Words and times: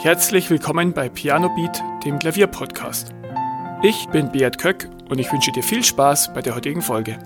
Herzlich 0.00 0.48
willkommen 0.48 0.92
bei 0.92 1.08
Piano 1.08 1.52
Beat, 1.56 1.82
dem 2.04 2.20
Klavierpodcast. 2.20 3.12
Ich 3.82 4.06
bin 4.10 4.30
Beat 4.30 4.56
Köck 4.56 4.88
und 5.08 5.18
ich 5.18 5.32
wünsche 5.32 5.50
dir 5.50 5.64
viel 5.64 5.82
Spaß 5.82 6.32
bei 6.34 6.40
der 6.40 6.54
heutigen 6.54 6.82
Folge. 6.82 7.18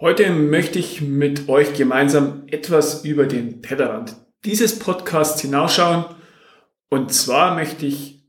Heute 0.00 0.30
möchte 0.30 0.78
ich 0.78 1.02
mit 1.02 1.46
euch 1.50 1.74
gemeinsam 1.74 2.44
etwas 2.46 3.04
über 3.04 3.26
den 3.26 3.62
Tellerrand 3.62 4.16
dieses 4.46 4.78
Podcasts 4.78 5.42
hinausschauen. 5.42 6.06
Und 6.88 7.12
zwar 7.12 7.54
möchte 7.54 7.84
ich 7.84 8.24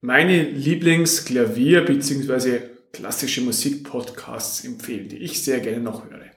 meine 0.00 0.42
Lieblingsklavier- 0.42 1.82
bzw. 1.82 2.62
klassische 2.92 3.42
Musikpodcasts 3.42 4.64
empfehlen, 4.64 5.08
die 5.08 5.18
ich 5.18 5.44
sehr 5.44 5.60
gerne 5.60 5.84
noch 5.84 6.10
höre. 6.10 6.32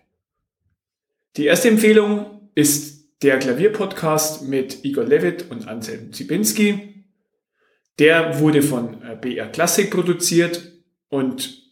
Die 1.38 1.45
erste 1.45 1.70
Empfehlung 1.70 2.51
ist 2.54 2.96
der 3.21 3.39
Klavierpodcast 3.39 4.48
mit 4.48 4.84
Igor 4.85 5.05
Levitt 5.05 5.49
und 5.49 5.67
Anselm 5.67 6.13
Zibinski. 6.13 7.05
Der 7.99 8.40
wurde 8.40 8.62
von 8.62 9.02
äh, 9.02 9.16
BR 9.20 9.48
Classic 9.48 9.90
produziert 9.90 10.71
und 11.09 11.63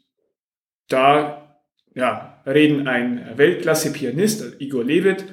da 0.87 1.61
ja, 1.93 2.41
reden 2.45 2.87
ein 2.87 3.37
Weltklasse-Pianist, 3.37 4.59
Igor 4.59 4.83
Levitt, 4.83 5.25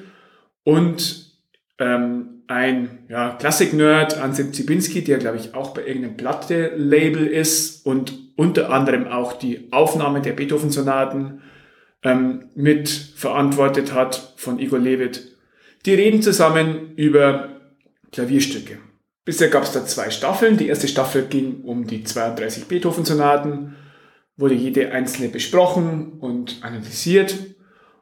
und 0.63 1.31
ähm, 1.77 2.43
ein 2.47 3.05
ja, 3.09 3.35
Klassik-Nerd, 3.35 4.17
Anselm 4.17 4.53
Zibinski, 4.53 5.03
der 5.03 5.17
glaube 5.17 5.37
ich 5.37 5.53
auch 5.53 5.73
bei 5.73 5.85
irgendeinem 5.85 6.17
Platte-Label 6.17 7.27
ist 7.27 7.85
und 7.85 8.13
unter 8.35 8.71
anderem 8.71 9.07
auch 9.07 9.33
die 9.33 9.71
Aufnahme 9.71 10.21
der 10.21 10.33
Beethoven-Sonaten 10.33 11.41
ähm, 12.03 12.49
mit 12.55 12.89
verantwortet 12.89 13.93
hat 13.93 14.33
von 14.37 14.59
Igor 14.59 14.79
Levitt. 14.79 15.32
Die 15.85 15.93
reden 15.93 16.21
zusammen 16.21 16.93
über 16.95 17.61
Klavierstücke. 18.11 18.77
Bisher 19.25 19.49
gab 19.49 19.63
es 19.63 19.73
da 19.73 19.85
zwei 19.85 20.09
Staffeln. 20.11 20.57
Die 20.57 20.67
erste 20.67 20.87
Staffel 20.87 21.25
ging 21.25 21.61
um 21.63 21.87
die 21.87 22.03
32 22.03 22.65
Beethoven-Sonaten, 22.65 23.75
wurde 24.37 24.53
jede 24.53 24.91
einzelne 24.91 25.29
besprochen 25.29 26.13
und 26.19 26.59
analysiert. 26.61 27.35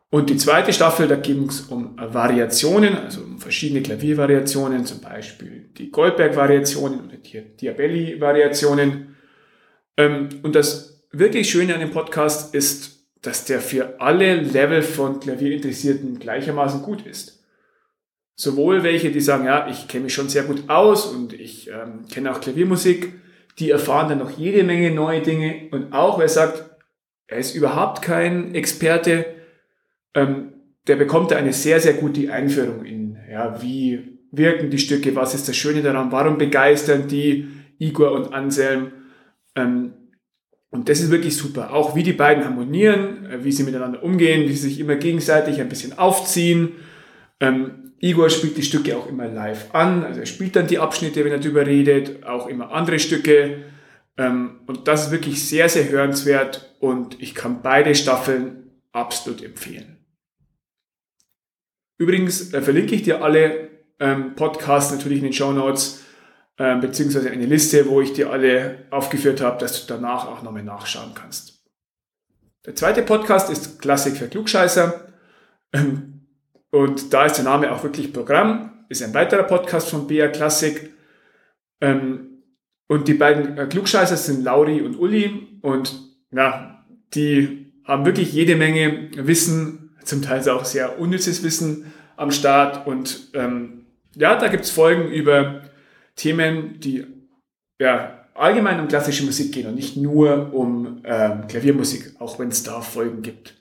Und 0.10 0.30
die 0.30 0.38
zweite 0.38 0.74
Staffel, 0.74 1.08
da 1.08 1.16
ging 1.16 1.48
es 1.48 1.62
um 1.62 1.96
Variationen, 1.98 2.98
also 2.98 3.22
um 3.22 3.40
verschiedene 3.40 3.82
Klaviervariationen, 3.82 4.86
zum 4.86 5.02
Beispiel 5.02 5.70
die 5.78 5.90
Goldberg-Variationen 5.90 7.06
oder 7.06 7.18
die 7.18 7.56
Diabelli-Variationen. 7.58 9.16
Ähm, 9.98 10.30
und 10.44 10.56
das 10.56 11.04
wirklich 11.12 11.50
Schöne 11.50 11.74
an 11.74 11.80
dem 11.80 11.92
Podcast 11.92 12.54
ist, 12.54 13.06
dass 13.22 13.46
der 13.46 13.62
für 13.62 14.00
alle 14.02 14.36
Level 14.36 14.82
von 14.82 15.20
Klavierinteressierten 15.20 16.20
gleichermaßen 16.20 16.82
gut 16.82 17.06
ist 17.06 17.41
sowohl 18.42 18.82
welche, 18.82 19.12
die 19.12 19.22
sagen, 19.22 19.46
ja, 19.46 19.68
ich 19.70 19.88
kenne 19.88 20.06
mich 20.06 20.16
schon 20.16 20.28
sehr 20.28 20.42
gut 20.42 20.68
aus 20.68 21.06
und 21.06 21.32
ich 21.32 21.70
ähm, 21.70 22.08
kenne 22.12 22.32
auch 22.32 22.42
Klaviermusik, 22.42 23.14
die 23.60 23.70
erfahren 23.70 24.10
dann 24.10 24.18
noch 24.18 24.32
jede 24.32 24.64
Menge 24.64 24.90
neue 24.90 25.22
Dinge 25.22 25.70
und 25.70 25.94
auch 25.94 26.18
wer 26.18 26.28
sagt, 26.28 26.66
er 27.28 27.38
ist 27.38 27.54
überhaupt 27.54 28.02
kein 28.02 28.56
Experte, 28.56 29.28
ähm, 30.16 30.54
der 30.88 30.96
bekommt 30.96 31.30
da 31.30 31.36
eine 31.36 31.54
sehr, 31.54 31.80
sehr 31.80 31.94
gute 31.94 32.34
Einführung 32.34 32.84
in, 32.84 33.16
ja, 33.30 33.62
wie 33.62 34.18
wirken 34.32 34.72
die 34.72 34.80
Stücke, 34.80 35.16
was 35.16 35.36
ist 35.36 35.48
das 35.48 35.56
Schöne 35.56 35.84
daran, 35.84 36.12
warum 36.12 36.40
begeistern 36.40 37.08
die 37.08 37.48
Igor 37.78 38.12
und 38.12 38.34
Anselm. 38.34 38.92
Ähm, 39.56 39.94
und 40.72 40.90
das 40.90 41.00
ist 41.00 41.12
wirklich 41.12 41.38
super. 41.38 41.74
Auch 41.74 41.96
wie 41.96 42.02
die 42.02 42.14
beiden 42.14 42.44
harmonieren, 42.44 43.28
äh, 43.28 43.44
wie 43.44 43.52
sie 43.52 43.64
miteinander 43.64 44.02
umgehen, 44.02 44.50
wie 44.50 44.54
sie 44.54 44.70
sich 44.70 44.80
immer 44.80 44.96
gegenseitig 44.96 45.62
ein 45.62 45.70
bisschen 45.70 46.00
aufziehen. 46.00 46.72
Ähm, 47.40 47.91
Igor 48.02 48.32
spielt 48.32 48.58
die 48.58 48.64
Stücke 48.64 48.98
auch 48.98 49.08
immer 49.08 49.28
live 49.28 49.74
an, 49.74 50.04
also 50.04 50.20
er 50.20 50.26
spielt 50.26 50.56
dann 50.56 50.68
die 50.68 50.80
Abschnitte, 50.80 51.24
wenn 51.24 51.32
er 51.32 51.38
darüber 51.38 51.66
redet, 51.66 52.26
auch 52.26 52.48
immer 52.48 52.72
andere 52.72 52.98
Stücke. 52.98 53.64
Ähm, 54.18 54.62
und 54.66 54.88
das 54.88 55.06
ist 55.06 55.12
wirklich 55.12 55.48
sehr, 55.48 55.70
sehr 55.70 55.88
hörenswert 55.90 56.76
und 56.80 57.22
ich 57.22 57.36
kann 57.36 57.62
beide 57.62 57.94
Staffeln 57.94 58.72
absolut 58.92 59.44
empfehlen. 59.44 59.98
Übrigens 62.00 62.54
äh, 62.54 62.62
verlinke 62.64 62.96
ich 62.96 63.04
dir 63.04 63.24
alle 63.24 63.70
ähm, 64.00 64.34
Podcasts 64.34 64.92
natürlich 64.92 65.20
in 65.20 65.26
den 65.26 65.34
Show 65.34 65.52
Notes, 65.52 66.04
äh, 66.58 66.76
beziehungsweise 66.78 67.30
eine 67.30 67.46
Liste, 67.46 67.88
wo 67.88 68.02
ich 68.02 68.14
dir 68.14 68.32
alle 68.32 68.86
aufgeführt 68.90 69.42
habe, 69.42 69.60
dass 69.60 69.86
du 69.86 69.94
danach 69.94 70.26
auch 70.28 70.42
nochmal 70.42 70.64
nachschauen 70.64 71.14
kannst. 71.14 71.64
Der 72.66 72.76
zweite 72.76 73.04
Podcast 73.04 73.52
ist 73.52 73.80
Klassik 73.80 74.18
für 74.18 74.28
Klugscheißer. 74.28 75.08
Und 76.72 77.14
da 77.14 77.26
ist 77.26 77.36
der 77.36 77.46
Name 77.46 77.72
auch 77.72 77.84
wirklich 77.84 78.14
Programm, 78.14 78.86
ist 78.90 79.04
ein 79.04 79.14
weiterer 79.14 79.44
Podcast 79.44 79.90
von 79.90 80.08
BR 80.08 80.30
Classic. 80.30 80.92
Ähm, 81.82 82.44
und 82.88 83.08
die 83.08 83.14
beiden 83.14 83.58
äh, 83.58 83.68
Klugscheißer 83.68 84.18
sind 84.18 84.44
Lauri 84.44 84.82
und 84.82 84.98
Uli. 84.98 85.60
Und 85.62 86.00
ja, 86.32 86.86
die 87.14 87.74
haben 87.86 88.06
wirklich 88.06 88.34
jede 88.34 88.56
Menge 88.56 89.10
Wissen, 89.16 89.96
zum 90.04 90.22
Teil 90.22 90.48
auch 90.50 90.66
sehr 90.66 91.00
unnützes 91.00 91.44
Wissen 91.44 91.94
am 92.18 92.32
Start. 92.32 92.88
Und 92.88 93.30
ähm, 93.34 93.86
ja, 94.16 94.36
da 94.36 94.48
gibt's 94.48 94.72
Folgen 94.72 95.12
über 95.12 95.62
Themen, 96.16 96.80
die 96.80 97.06
ja, 97.80 98.26
allgemein 98.34 98.80
um 98.80 98.88
klassische 98.88 99.26
Musik 99.26 99.54
gehen 99.54 99.68
und 99.68 99.76
nicht 99.76 99.98
nur 99.98 100.54
um 100.54 101.02
ähm, 101.04 101.48
Klaviermusik, 101.48 102.16
auch 102.20 102.40
wenn 102.40 102.50
es 102.50 102.64
da 102.64 102.82
Folgen 102.82 103.22
gibt. 103.22 103.61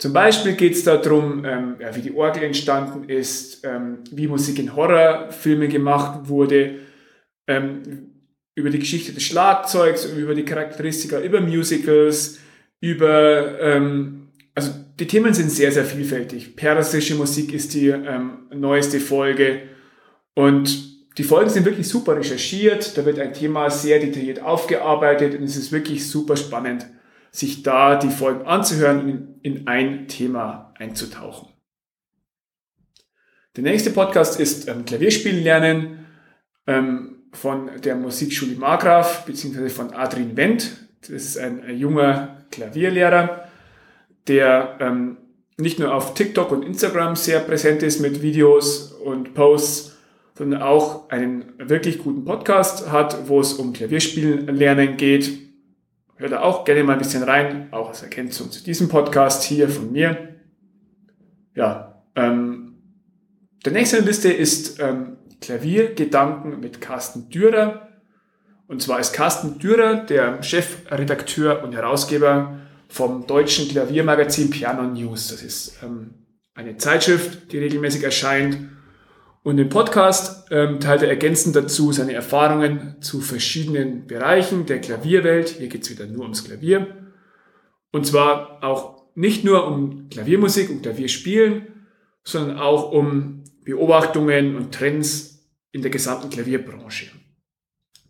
Zum 0.00 0.14
Beispiel 0.14 0.54
geht 0.54 0.72
es 0.72 0.82
darum, 0.82 1.44
ähm, 1.44 1.76
ja, 1.78 1.94
wie 1.94 2.00
die 2.00 2.14
Orgel 2.14 2.44
entstanden 2.44 3.06
ist, 3.10 3.62
ähm, 3.66 3.98
wie 4.10 4.28
Musik 4.28 4.58
in 4.58 4.74
Horrorfilmen 4.74 5.68
gemacht 5.68 6.26
wurde, 6.26 6.76
ähm, 7.46 7.82
über 8.54 8.70
die 8.70 8.78
Geschichte 8.78 9.12
des 9.12 9.24
Schlagzeugs, 9.24 10.06
über 10.06 10.34
die 10.34 10.46
Charakteristika, 10.46 11.20
über 11.20 11.42
Musicals, 11.42 12.38
über, 12.80 13.60
ähm, 13.60 14.28
also 14.54 14.70
die 14.98 15.06
Themen 15.06 15.34
sind 15.34 15.50
sehr, 15.50 15.70
sehr 15.70 15.84
vielfältig. 15.84 16.56
Persische 16.56 17.14
Musik 17.14 17.52
ist 17.52 17.74
die 17.74 17.88
ähm, 17.88 18.46
neueste 18.54 19.00
Folge. 19.00 19.64
Und 20.32 21.18
die 21.18 21.24
Folgen 21.24 21.50
sind 21.50 21.66
wirklich 21.66 21.86
super 21.86 22.16
recherchiert, 22.16 22.96
da 22.96 23.04
wird 23.04 23.18
ein 23.18 23.34
Thema 23.34 23.68
sehr 23.68 23.98
detailliert 23.98 24.40
aufgearbeitet 24.42 25.38
und 25.38 25.44
es 25.44 25.58
ist 25.58 25.72
wirklich 25.72 26.08
super 26.08 26.38
spannend 26.38 26.86
sich 27.30 27.62
da 27.62 27.96
die 27.96 28.10
Folgen 28.10 28.46
anzuhören 28.46 29.00
und 29.04 29.36
in 29.42 29.66
ein 29.66 30.08
Thema 30.08 30.72
einzutauchen. 30.78 31.48
Der 33.56 33.64
nächste 33.64 33.90
Podcast 33.90 34.38
ist 34.38 34.68
ähm, 34.68 34.84
Klavierspielen 34.84 35.42
lernen 35.42 36.06
ähm, 36.66 37.16
von 37.32 37.70
der 37.82 37.96
Musikschule 37.96 38.56
Margraf 38.56 39.24
bzw. 39.24 39.68
von 39.68 39.92
Adrian 39.92 40.36
Wendt. 40.36 40.76
Das 41.00 41.10
ist 41.10 41.38
ein, 41.38 41.62
ein 41.64 41.76
junger 41.76 42.44
Klavierlehrer, 42.50 43.48
der 44.28 44.76
ähm, 44.80 45.16
nicht 45.56 45.78
nur 45.78 45.94
auf 45.94 46.14
TikTok 46.14 46.50
und 46.52 46.64
Instagram 46.64 47.16
sehr 47.16 47.40
präsent 47.40 47.82
ist 47.82 48.00
mit 48.00 48.22
Videos 48.22 48.92
und 48.92 49.34
Posts, 49.34 49.98
sondern 50.34 50.62
auch 50.62 51.10
einen 51.10 51.52
wirklich 51.58 51.98
guten 51.98 52.24
Podcast 52.24 52.90
hat, 52.90 53.28
wo 53.28 53.40
es 53.40 53.52
um 53.52 53.72
Klavierspielen 53.72 54.46
lernen 54.46 54.96
geht 54.96 55.49
Hört 56.20 56.32
da 56.32 56.42
auch 56.42 56.66
gerne 56.66 56.84
mal 56.84 56.92
ein 56.92 56.98
bisschen 56.98 57.22
rein, 57.22 57.72
auch 57.72 57.88
als 57.88 58.02
Ergänzung 58.02 58.50
zu 58.50 58.62
diesem 58.62 58.90
Podcast 58.90 59.42
hier 59.42 59.70
von 59.70 59.90
mir. 59.90 60.36
Ja, 61.54 62.04
ähm, 62.14 62.74
der 63.64 63.72
nächste 63.72 63.96
in 63.96 64.04
der 64.04 64.12
Liste 64.12 64.30
ist 64.30 64.78
ähm, 64.80 65.16
Klaviergedanken 65.40 66.60
mit 66.60 66.82
Carsten 66.82 67.30
Dürer. 67.30 67.88
Und 68.66 68.82
zwar 68.82 69.00
ist 69.00 69.14
Carsten 69.14 69.58
Dürer 69.58 70.04
der 70.04 70.42
Chefredakteur 70.42 71.64
und 71.64 71.74
Herausgeber 71.74 72.58
vom 72.88 73.26
deutschen 73.26 73.68
Klaviermagazin 73.68 74.50
Piano 74.50 74.82
News. 74.82 75.28
Das 75.28 75.42
ist 75.42 75.82
ähm, 75.82 76.26
eine 76.52 76.76
Zeitschrift, 76.76 77.50
die 77.50 77.58
regelmäßig 77.58 78.02
erscheint 78.02 78.58
und 79.42 79.58
im 79.58 79.70
Podcast 79.70 80.48
ähm, 80.50 80.80
teilt 80.80 81.02
er 81.02 81.08
ergänzend 81.08 81.56
dazu 81.56 81.92
seine 81.92 82.12
Erfahrungen 82.12 82.96
zu 83.00 83.20
verschiedenen 83.20 84.06
Bereichen 84.06 84.66
der 84.66 84.80
Klavierwelt. 84.80 85.48
Hier 85.48 85.68
geht 85.68 85.82
es 85.82 85.90
wieder 85.90 86.06
nur 86.06 86.22
ums 86.22 86.44
Klavier. 86.44 87.08
Und 87.90 88.06
zwar 88.06 88.62
auch 88.62 89.04
nicht 89.14 89.44
nur 89.44 89.66
um 89.66 90.08
Klaviermusik 90.10 90.68
und 90.70 90.82
Klavierspielen, 90.82 91.86
sondern 92.22 92.58
auch 92.58 92.92
um 92.92 93.42
Beobachtungen 93.64 94.56
und 94.56 94.74
Trends 94.74 95.48
in 95.72 95.82
der 95.82 95.90
gesamten 95.90 96.28
Klavierbranche. 96.28 97.06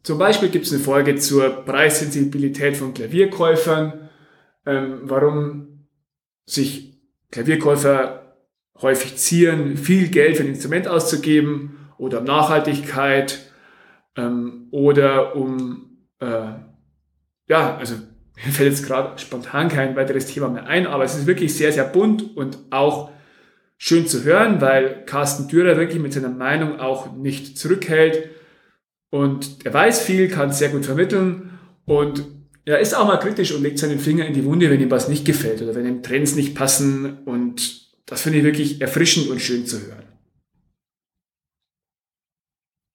Zum 0.03 0.19
Beispiel 0.19 0.49
gibt 0.49 0.67
es 0.67 0.73
eine 0.73 0.83
Folge 0.83 1.17
zur 1.17 1.65
Preissensibilität 1.65 2.77
von 2.77 2.95
Klavierkäufern, 2.95 4.09
ähm, 4.67 5.01
warum 5.05 5.87
sich 6.45 6.99
Klavierkäufer 7.31 8.20
häufig 8.83 9.17
zieren, 9.17 9.77
viel 9.77 10.09
Geld 10.09 10.37
für 10.37 10.43
ein 10.43 10.49
Instrument 10.49 10.89
auszugeben 10.89 11.89
oder 11.99 12.21
um 12.21 12.25
Nachhaltigkeit 12.25 13.51
ähm, 14.17 14.69
oder 14.71 15.37
um, 15.37 15.99
äh, 16.21 16.53
ja, 17.49 17.77
also 17.77 17.95
mir 18.45 18.53
fällt 18.53 18.71
jetzt 18.71 18.87
gerade 18.87 19.19
spontan 19.19 19.69
kein 19.69 19.97
weiteres 19.97 20.27
Thema 20.27 20.49
mehr 20.49 20.67
ein, 20.67 20.87
aber 20.87 21.05
es 21.05 21.17
ist 21.17 21.27
wirklich 21.27 21.55
sehr, 21.55 21.73
sehr 21.73 21.85
bunt 21.85 22.37
und 22.37 22.59
auch 22.71 23.11
schön 23.77 24.07
zu 24.07 24.25
hören, 24.25 24.61
weil 24.61 25.05
Carsten 25.07 25.49
Dürer 25.49 25.77
wirklich 25.77 26.01
mit 26.01 26.13
seiner 26.13 26.29
Meinung 26.29 26.81
auch 26.81 27.15
nicht 27.17 27.59
zurückhält. 27.59 28.31
Und 29.11 29.65
er 29.65 29.75
weiß 29.75 30.03
viel, 30.03 30.29
kann 30.29 30.53
sehr 30.53 30.69
gut 30.69 30.87
vermitteln 30.87 31.59
und 31.87 32.25
er 32.65 32.79
ist 32.79 32.95
auch 32.95 33.07
mal 33.07 33.19
kritisch 33.19 33.53
und 33.53 33.63
legt 33.63 33.79
seinen 33.79 33.99
Finger 33.99 34.27
in 34.27 34.35
die 34.35 34.45
Wunde, 34.45 34.71
wenn 34.71 34.81
ihm 34.81 34.91
was 34.91 35.09
nicht 35.09 35.25
gefällt 35.25 35.63
oder 35.63 35.75
wenn 35.75 35.87
ihm 35.87 36.03
Trends 36.03 36.37
nicht 36.37 36.55
passen. 36.55 37.19
Und 37.25 37.40
das 38.11 38.23
finde 38.23 38.39
ich 38.39 38.45
wirklich 38.45 38.81
erfrischend 38.81 39.29
und 39.29 39.41
schön 39.41 39.67
zu 39.67 39.81
hören. 39.87 40.03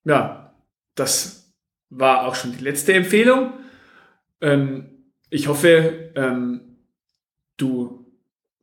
Ja, 0.04 0.54
das 0.94 1.54
war 1.88 2.26
auch 2.26 2.34
schon 2.34 2.52
die 2.52 2.62
letzte 2.62 2.92
Empfehlung. 2.92 3.54
Ähm, 4.42 5.06
ich 5.30 5.48
hoffe, 5.48 6.12
ähm, 6.14 6.76
du 7.56 8.06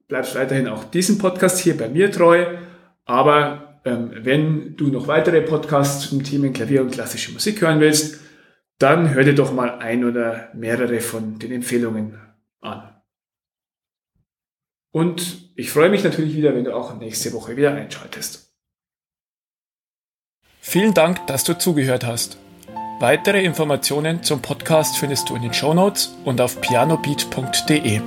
bleibst 0.07 0.35
weiterhin 0.35 0.67
auch 0.67 0.83
diesen 0.83 1.17
Podcast 1.17 1.59
hier 1.59 1.75
bei 1.75 1.89
mir 1.89 2.11
treu. 2.11 2.55
Aber 3.05 3.81
ähm, 3.83 4.11
wenn 4.13 4.77
du 4.77 4.89
noch 4.89 5.07
weitere 5.07 5.41
Podcasts 5.41 6.07
zum 6.07 6.23
Thema 6.23 6.51
Klavier 6.53 6.83
und 6.83 6.91
klassische 6.91 7.33
Musik 7.33 7.61
hören 7.61 7.79
willst, 7.79 8.21
dann 8.77 9.11
hör 9.11 9.23
dir 9.23 9.33
doch 9.33 9.51
mal 9.51 9.79
ein 9.79 10.05
oder 10.05 10.49
mehrere 10.53 10.99
von 10.99 11.39
den 11.39 11.51
Empfehlungen 11.51 12.19
an. 12.61 12.92
Und 14.93 15.49
ich 15.55 15.71
freue 15.71 15.89
mich 15.89 16.03
natürlich 16.03 16.35
wieder, 16.35 16.55
wenn 16.55 16.63
du 16.63 16.75
auch 16.75 16.95
nächste 16.95 17.33
Woche 17.33 17.57
wieder 17.57 17.73
einschaltest. 17.73 18.53
Vielen 20.61 20.93
Dank, 20.93 21.25
dass 21.27 21.43
du 21.43 21.57
zugehört 21.57 22.05
hast. 22.05 22.37
Weitere 22.99 23.43
Informationen 23.43 24.23
zum 24.23 24.41
Podcast 24.41 24.97
findest 24.97 25.29
du 25.29 25.35
in 25.35 25.41
den 25.41 25.53
Show 25.53 25.73
Notes 25.73 26.15
und 26.23 26.39
auf 26.39 26.61
pianobeat.de. 26.61 28.01